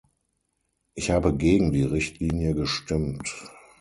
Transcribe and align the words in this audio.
Ich 0.95 1.11
habe 1.11 1.37
gegen 1.37 1.71
die 1.73 1.83
Richtlinie 1.83 2.55
gestimmt. 2.55 3.47